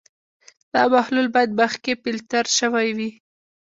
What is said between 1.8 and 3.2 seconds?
فلټر شوی وي.